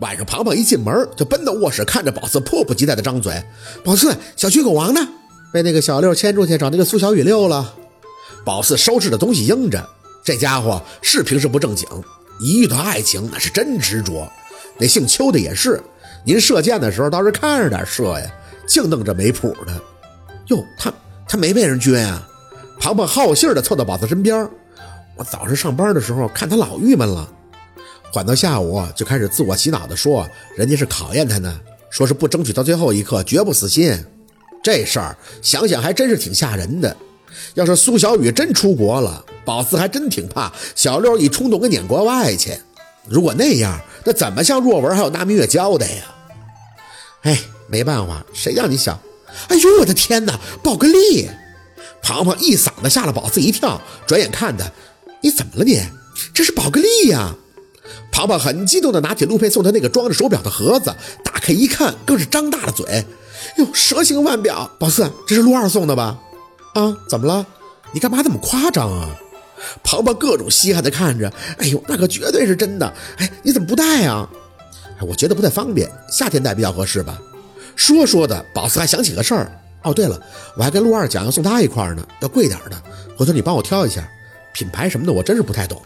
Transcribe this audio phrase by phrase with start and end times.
[0.00, 3.32] 晚上，庞庞一进门就奔到卧室，看着宝四，迫不及待的张嘴
[3.84, 5.00] ：“宝四，小区狗王呢？
[5.52, 7.74] 被那个小六牵出去找那个苏小雨遛了。”
[8.44, 9.88] 宝四收拾的东西应着，
[10.24, 11.88] 这家伙是平时不正经，
[12.40, 14.30] 一遇到爱情那是真执着。
[14.78, 15.80] 那姓邱的也是，
[16.24, 18.26] 您射箭的时候倒是看着点射呀，
[18.66, 19.80] 净弄这没谱的。
[20.48, 20.92] 哟，他
[21.28, 22.20] 他没被人撅呀？
[22.80, 24.46] 庞庞好信的凑到宝四身边。
[25.16, 27.28] 我早上上班的时候看他老郁闷了。
[28.14, 30.24] 缓到下午就开始自我洗脑的说，
[30.54, 31.60] 人家是考验他呢，
[31.90, 33.92] 说是不争取到最后一刻绝不死心。
[34.62, 36.96] 这事儿想想还真是挺吓人的。
[37.54, 42.56] 要是苏小雨真出国了，宝四还真挺怕小六一冲动给撵国外去。
[43.08, 46.04] 如果那样，那怎么向若文还有那明月交代呀？
[47.22, 47.36] 哎，
[47.66, 48.96] 没办法，谁让你想？
[49.48, 50.38] 哎呦，我的天哪！
[50.62, 51.28] 宝格丽，
[52.00, 54.70] 庞庞一嗓子吓了宝四一跳，转眼看他，
[55.20, 55.82] 你怎么了你？
[56.32, 57.34] 这是宝格丽呀！
[58.14, 63.04] 庞庞很激动地拿起陆佩送他那个装着手表的盒子，打开一看，更是张大了嘴
[63.58, 66.16] ：“哟，蛇形腕表，宝四，这是陆二送的吧？
[66.74, 67.44] 啊，怎么了？
[67.92, 69.08] 你干嘛这么夸张啊？”
[69.82, 72.86] 庞庞各种稀罕地看着：“哎呦，那可绝对是真的！
[73.16, 74.28] 哎，你怎么不戴啊？
[75.00, 77.18] 哎，我觉得不太方便，夏天戴比较合适吧。”
[77.74, 79.50] 说说的，宝四还想起个事儿
[79.82, 80.20] ：“哦，对了，
[80.56, 82.80] 我还跟陆二讲要送他一块呢，要贵点的，
[83.16, 84.08] 回头你帮我挑一下，
[84.52, 85.82] 品牌什么的我真是不太懂。”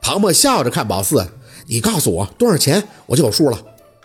[0.00, 1.26] 庞庞笑着看宝四。
[1.68, 3.58] 你告诉我多少钱，我就有数了。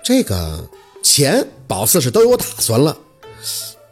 [0.03, 0.69] 这个
[1.01, 2.95] 钱，宝四是都有打算了。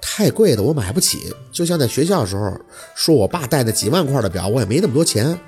[0.01, 2.53] 太贵的我买不起，就像在学校时候
[2.95, 5.39] 说我爸戴那几万块的表，我也没那么多钱。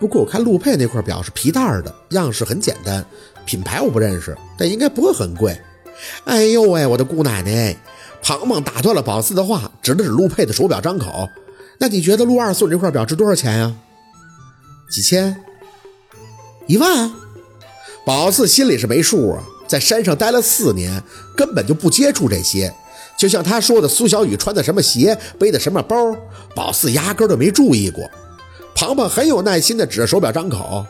[0.00, 3.04] 不过我看陆佩那块表是皮带的，样式很简单，
[3.44, 5.58] 品牌我不认识，但应该不会很贵。
[6.24, 7.76] 哎呦喂，我的姑奶奶！
[8.22, 11.28] 庞庞打断了宝四的话，指了指陆佩的手表，张口
[11.78, 13.74] ：“那你觉得陆二送这块表值多少钱呀？
[14.90, 15.36] 几千？
[16.66, 17.12] 一万？”
[18.06, 21.02] 宝四心里是没数啊，在山上待了四年，
[21.36, 22.72] 根本就不接触这些。
[23.18, 26.16] 就像他说的，苏小雨穿的什么鞋，背的什么包，
[26.54, 28.08] 宝四压根都没注意过。
[28.76, 30.86] 庞庞很有耐心地指着手表张口：“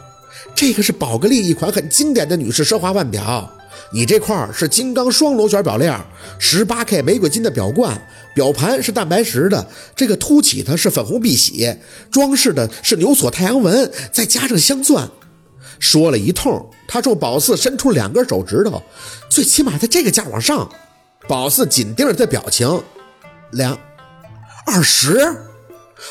[0.55, 3.51] 这个是宝格丽一款很经典的女士奢华腕表，
[3.95, 5.99] 你这块是金刚双螺旋表链，
[6.39, 7.99] 十八 K 玫瑰金的表冠，
[8.35, 11.75] 表盘是蛋白石的，这个凸起的是粉红碧玺，
[12.11, 15.09] 装饰的是牛锁太阳纹，再加上镶钻。”
[15.79, 18.83] 说了一通，他冲宝四伸出两根手指头，
[19.29, 20.69] 最起码在这个价往上。
[21.29, 22.83] 宝四紧盯着他的表情，
[23.53, 23.79] 两
[24.67, 25.35] 二十。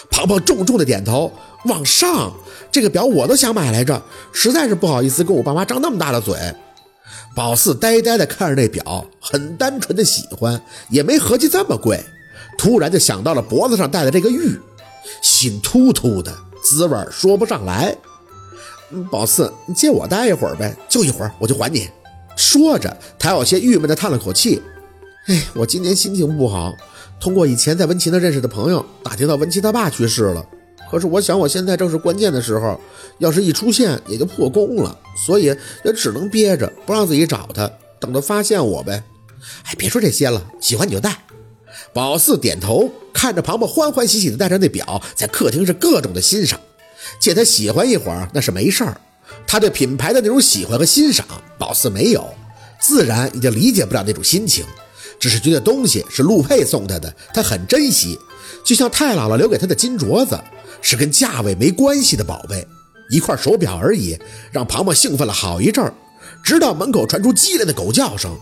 [0.10, 1.32] 庞庞重重的点头，
[1.66, 2.34] 往上。
[2.72, 4.02] 这个表我都想买来着，
[4.34, 6.36] 实在是不好意思跟我爸妈张那么大的嘴。
[7.36, 12.04] 宝四呆呆的看着那表，很单纯的喜欢，也没合计这么贵。
[12.58, 14.60] 突然就想到了脖子上戴的这个玉，
[15.22, 16.34] 心突突的，
[16.64, 17.96] 滋味说不上来。
[19.04, 21.90] 宝四，你借我戴一会儿呗，就一会儿我就还你。
[22.36, 24.62] 说着，他有些郁闷地叹了口气
[25.28, 26.74] ：“哎，我今年心情不好。
[27.20, 30.46] 通过以前在温琪那认识的朋友打听到温琪他爸去世了，
[30.92, 32.80] 可是我想我现在正是关键的时候，
[33.20, 35.46] 要是一出现也就破功了，所以
[35.84, 39.02] 也只能憋着不让自己找他，等他发现我呗。
[39.64, 41.18] 哎，别说这些了，喜欢你就戴。”
[41.94, 46.60] 宝四点头，看着庞庞欢欢喜喜地戴着那表，在客厅是各种的欣赏。
[47.20, 49.00] 借他喜欢一会儿那是没事儿，
[49.48, 51.26] 他对品牌的那种喜欢和欣赏，
[51.58, 52.28] 宝四没有，
[52.82, 54.66] 自然也就理解不了那种心情，
[55.20, 58.18] 只是觉得东西是陆佩送他的，他很珍惜，
[58.64, 60.40] 就像太姥姥留给他的金镯子，
[60.82, 62.68] 是跟价位没关系的宝贝，
[63.10, 64.18] 一块手表而已，
[64.52, 65.94] 让庞庞兴奋了好一阵儿，
[66.44, 68.38] 直到门口传出激烈的狗叫声，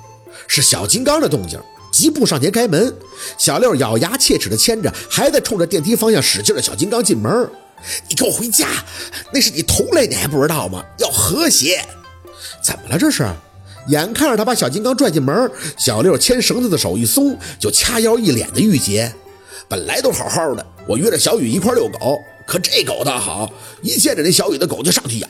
[0.48, 1.60] 是小金刚的动静，
[1.92, 2.94] 急步上前开门，
[3.38, 7.50] 小六咬牙切齿地牵着还在冲着电梯方向使劲的小金刚进门。
[8.08, 8.68] 你给我回家！
[9.34, 10.84] 那是你同类，你还不知道吗？
[11.00, 11.84] 要和谐。
[12.64, 12.98] 怎么了？
[12.98, 13.28] 这是？
[13.90, 19.14] 眼看着他把小金刚拽进门，小六牵绳子的手一松，就掐腰一脸的郁结。
[19.68, 22.18] 本来都好好的，我约着小雨一块遛狗，
[22.48, 23.52] 可这狗倒好，
[23.82, 25.28] 一见着那小雨的狗就上去咬。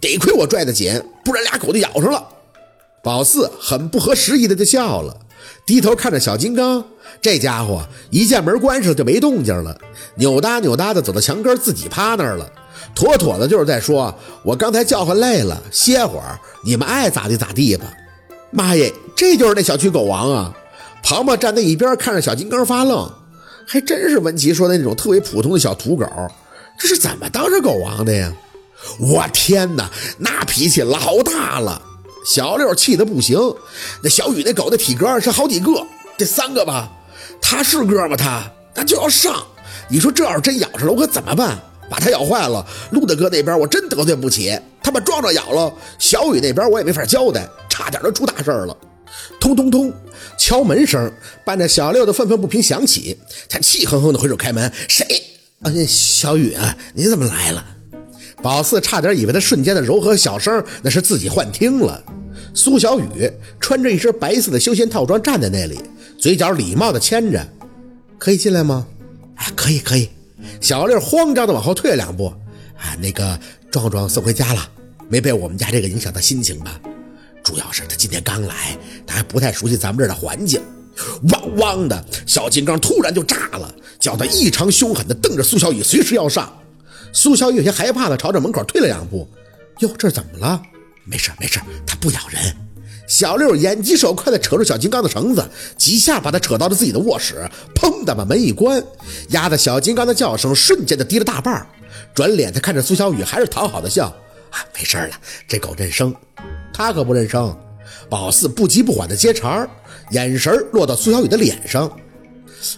[0.00, 2.26] 得亏我拽得紧，不然俩狗就咬上了。
[3.04, 5.16] 宝四很不合时宜的就笑了，
[5.64, 6.84] 低头看着小金刚。
[7.20, 9.76] 这家伙一见门关上就没动静了，
[10.16, 12.50] 扭哒扭哒的走到墙根，自己趴那儿了，
[12.94, 14.14] 妥妥的就是在说
[14.44, 17.86] ：“我刚才叫唤累了，歇会儿，你们爱咋地咋地吧。”
[18.50, 20.54] 妈耶，这就是那小区狗王啊！
[21.02, 23.10] 庞庞站在一边看着小金刚发愣，
[23.66, 26.06] 还真是文琪说的那种特别普通的小土狗，
[26.78, 28.32] 这是怎么当上狗王的呀？
[29.00, 31.80] 我天哪，那脾气老大了！
[32.26, 33.38] 小六气得不行，
[34.02, 35.70] 那小雨那狗的体格是好几个，
[36.18, 36.90] 这三个吧。
[37.40, 38.16] 他是哥吗？
[38.16, 38.42] 他
[38.74, 39.46] 他就要上，
[39.88, 41.56] 你说这要是真咬上了，我可怎么办？
[41.88, 42.66] 把他咬坏了。
[42.90, 45.72] 陆大哥那边我真得罪不起，他把壮壮咬了。
[46.00, 48.76] 小雨那边我也没法交代，差点都出大事了。
[49.38, 49.92] 通通通，
[50.36, 51.12] 敲门声
[51.44, 53.16] 伴着小六的愤愤不平响起，
[53.48, 55.06] 他气哼哼的回手开门：“谁？
[55.62, 57.64] 啊，小雨啊，你怎么来了？”
[58.42, 62.02] 宝四差点以为他瞬间的柔和小声那是自己幻听了。
[62.54, 65.78] 苏小雨穿着一身白色的休闲套装站在那里，
[66.18, 67.46] 嘴角礼貌的牵着
[68.18, 68.86] ：“可以进来吗
[69.36, 70.08] ？”“哎，可以，可以。”
[70.60, 72.32] 小六慌张的往后退了两步。
[72.78, 73.38] “啊，那个
[73.70, 74.68] 壮壮送回家了，
[75.08, 76.80] 没被我们家这个影响到心情吧？
[77.42, 80.60] 主要是他今天刚来，他还不太熟悉咱们这儿的环境。”
[81.30, 86.50] 汪汪的小金刚突然就炸了，叫他异常凶狠的瞪着苏小雨，随时要上。
[87.12, 89.28] 苏小雨有些害怕地朝着门口退了两步。
[89.80, 90.62] “哟，这怎么了？”
[91.04, 92.56] 没事没事，它不咬人。
[93.06, 98.82] 小六眼疾手快地扯住小金刚的绳子，几下把他扯到了自己的卧室，砰的把门一关，
[99.28, 101.64] 压得小金刚的叫声瞬间的低了大半。
[102.12, 104.06] 转脸他看着苏小雨，还是讨好的笑
[104.50, 105.10] ：“啊，没事了，
[105.46, 106.12] 这狗认生。”
[106.74, 107.56] 他可不认生。
[108.10, 109.68] 宝四不急不缓地接茬，
[110.10, 111.88] 眼神落到苏小雨的脸上。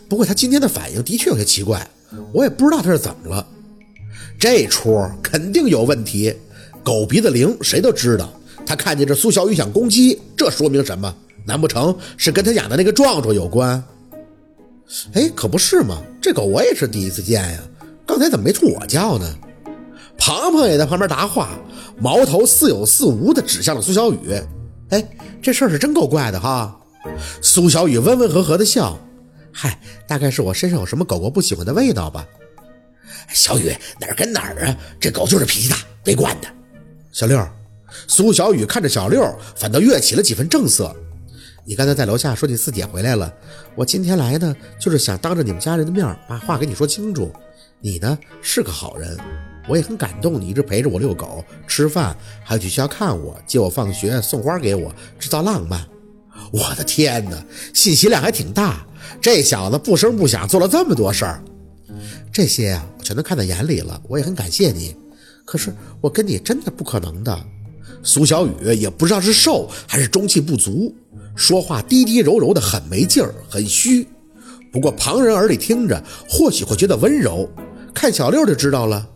[0.09, 1.89] 不过他今天的反应的确有些奇怪，
[2.35, 3.47] 我也不知道他是怎么了。
[4.39, 6.35] 这出肯定有问题。
[6.85, 8.33] 狗鼻子灵，谁都知道。
[8.65, 11.15] 他看见这苏小雨想攻击，这说明什么？
[11.45, 13.83] 难不成是跟他养的那个壮壮有关？
[15.15, 16.03] 哎，可不是嘛！
[16.21, 17.59] 这狗我也是第一次见呀，
[18.07, 19.27] 刚才怎么没冲我叫呢？
[20.17, 21.59] 庞庞也在旁边答话，
[21.99, 24.41] 矛头似有似无的指向了苏小雨。
[24.91, 25.03] 哎，
[25.43, 26.79] 这事儿是真够怪的哈！
[27.41, 28.99] 苏小雨温温和和的笑，
[29.53, 32.27] 嗨，大概是我身上有什么狗狗不喜欢的味道吧。
[33.33, 34.77] 小雨哪儿跟哪儿啊？
[34.99, 36.49] 这狗就是脾气大，被惯的。
[37.13, 37.47] 小六，
[38.07, 39.23] 苏小雨看着小六，
[39.57, 40.95] 反倒越起了几分正色。
[41.65, 43.33] 你刚才在楼下说你四姐回来了，
[43.75, 47.31] 我今天来呢，就是想当着你们家人的面把话给你说清楚。
[47.81, 49.17] 你呢是个好人，
[49.69, 55.87] 我也很感动，你一直陪着我遛狗、吃饭，还要去学校看我、接我放学、送花给我，制造浪漫。
[56.51, 58.87] 我的天哪，信息量还挺大。
[59.21, 61.43] 这小子不声不响做了这么多事儿，
[62.33, 63.99] 这些啊，全都看在眼里了。
[64.07, 64.95] 我也很感谢你。
[65.47, 67.47] 可是我跟你真的不可能的，
[68.03, 70.95] 苏小雨也不知道是瘦还是中气不足，
[71.35, 74.07] 说话低低柔柔的，很没劲儿，很虚。
[74.71, 77.49] 不过旁人耳里听着，或许会觉得温柔，
[77.95, 79.09] 看小六就知道了。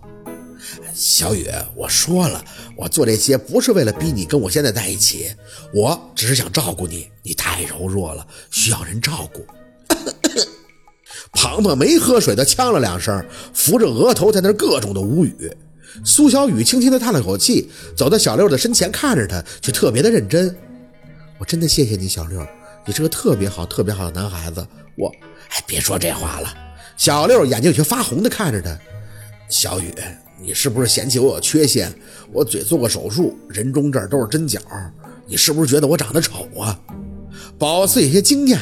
[0.95, 1.47] 小雨，
[1.77, 2.43] 我说了，
[2.79, 5.27] 我做这些不是为了逼你跟我现在在一起，
[5.75, 9.45] 我只是想照顾你，你太柔弱了，需要人照顾。
[11.43, 13.21] 庞庞没喝水的呛了两声，
[13.53, 15.53] 扶着额头在那各种的无语。
[16.05, 20.55] 苏小雨轻轻地叹了口气，走到小六的身前，看着他，却特别的认真。
[21.41, 22.47] 我真的谢谢你，小六，
[22.87, 24.65] 你是个特别好、特别好的男孩子。
[24.97, 25.09] 我，
[25.49, 26.55] 哎，别说这话了。
[26.97, 28.79] 小六眼睛有些发红的看着他。
[29.49, 29.93] 小雨，
[30.41, 31.93] 你是不是嫌弃我有缺陷？
[32.33, 34.61] 我嘴做过手术，人中这儿都是针脚，
[35.27, 36.79] 你是不是觉得我长得丑啊？
[37.59, 38.59] 宝四有些惊讶，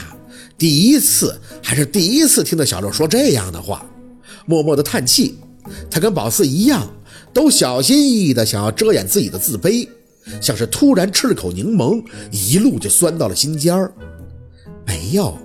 [0.60, 3.84] 第一次还是第一次听到小六说这样的话，
[4.46, 5.34] 默默的叹气。
[5.90, 6.88] 他跟宝四一样。
[7.32, 9.88] 都小心翼翼地想要遮掩自己的自卑，
[10.40, 13.92] 像是突然吃了口柠檬，一路就酸到了心尖儿。
[14.84, 15.38] 没有，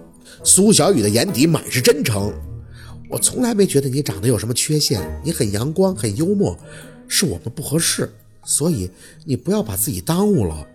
[0.44, 2.34] 苏小雨的眼底满是真诚。
[3.08, 6.58] 我从来没觉得你长得有什么缺陷，你很阳光，很幽默，
[7.08, 8.12] 是我们不合适，
[8.44, 8.90] 所以
[9.24, 10.68] 你不要把自己耽误了。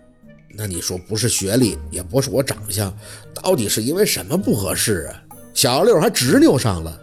[0.61, 2.95] 那你说不是学历，也不是我长相，
[3.33, 5.17] 到底是因为什么不合适啊？
[5.55, 7.01] 小六还执拗上了。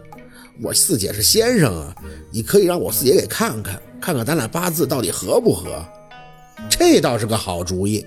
[0.63, 1.93] 我四姐是先生啊，
[2.31, 5.85] 你可以让我四姐给看看，看看咱俩八字到底合不合。
[6.71, 8.07] 这倒是个好主意。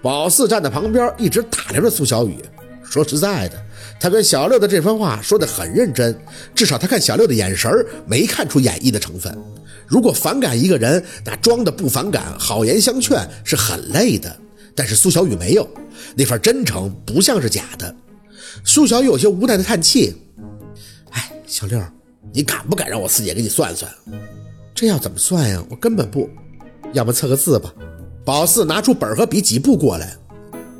[0.00, 2.42] 宝四站在旁边，一直打量着苏小雨。
[2.82, 3.62] 说实在的，
[4.00, 6.18] 他跟小六的这番话说得很认真，
[6.54, 7.70] 至少他看小六的眼神
[8.06, 9.36] 没看出演绎的成分。
[9.86, 14.34] 如果反感一个人，那装的不反感，好言相劝是很累的。
[14.76, 15.66] 但是苏小雨没有
[16.14, 17.96] 那份真诚，不像是假的。
[18.62, 20.14] 苏小雨有些无奈的叹气。
[21.10, 21.82] 哎小六，
[22.32, 23.90] 你敢不敢让我四姐给你算算？
[24.74, 25.64] 这要怎么算呀？
[25.70, 26.28] 我根本不，
[26.92, 27.74] 要么测个字吧。
[28.24, 30.14] 宝四拿出本和笔，几步过来。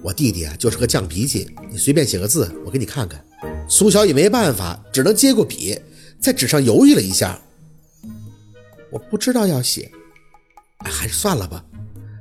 [0.03, 3.25] 我弟弟啊，就是个犟脾气，你随便写个字，我给你看看。
[3.69, 5.79] 苏小雨没办法，只能接过笔，
[6.21, 7.41] 在纸上犹豫了一下。
[8.91, 9.91] 我不知道要写，
[10.79, 11.65] 哎，还是算了吧。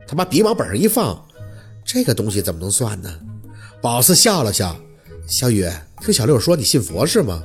[0.07, 1.24] 他把笔往本上一放，
[1.85, 3.09] 这个东西怎么能算呢？
[3.81, 4.75] 宝四笑了笑。
[5.27, 5.69] 小雨，
[6.01, 7.43] 听小六说你信佛是吗？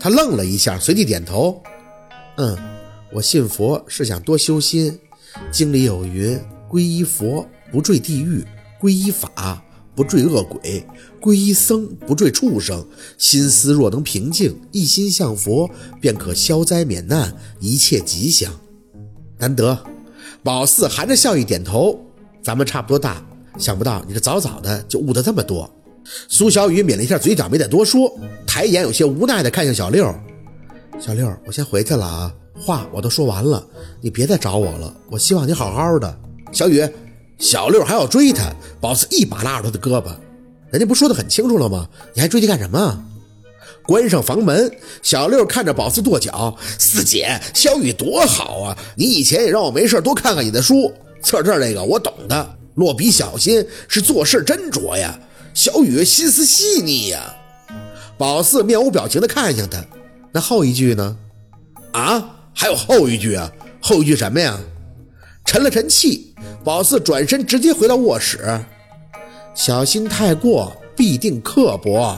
[0.00, 1.62] 他愣了一下，随即点头
[2.36, 2.56] ：“嗯，
[3.12, 4.98] 我信佛是想多修心。
[5.50, 8.44] 经里有云：皈依佛不坠地狱，
[8.80, 9.62] 皈依法
[9.94, 10.86] 不坠恶鬼，
[11.20, 12.86] 皈依僧不坠畜生。
[13.18, 18.52] 心思若能平静，一心向佛，便可消灾免难，一切吉祥。
[19.38, 19.84] 难得，
[20.42, 22.00] 宝四含着笑意点头。
[22.42, 23.24] 咱们差不多大，
[23.58, 25.68] 想不到你这早早的就悟得这么多。
[26.28, 28.12] 苏小雨抿了一下嘴角，没再多说，
[28.46, 30.14] 抬眼有些无奈的看向小六。
[31.00, 33.66] 小六，我先回去了啊，话我都说完了，
[34.00, 34.94] 你别再找我了。
[35.10, 36.18] 我希望你好好的。
[36.52, 36.86] 小雨，
[37.38, 40.14] 小六还要追他，宝四一把拉住他的胳膊。
[40.70, 41.88] 人家不说的很清楚了吗？
[42.12, 43.04] 你还追去干什么？
[43.86, 44.70] 关上房门，
[45.02, 48.78] 小六看着宝四跺脚：“四姐，小雨多好啊！
[48.96, 50.92] 你以前也让我没事多看看你的书。”
[51.22, 55.18] 测这这个我懂的，落笔小心是做事斟酌呀。
[55.52, 57.34] 小雨心思细腻呀。
[58.16, 59.84] 宝四面无表情地看向他，
[60.32, 61.16] 那后一句呢？
[61.92, 63.50] 啊，还有后一句啊？
[63.80, 64.58] 后一句什么呀？
[65.44, 68.60] 沉了沉气，宝四转身直接回到卧室，
[69.54, 72.16] 小心太过必定刻薄。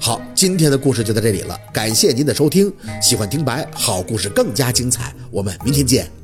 [0.00, 2.72] 好，今天的故事就到这里了，感谢您的收听。
[3.00, 6.21] 喜欢听白好故事更加精彩，我们明天见。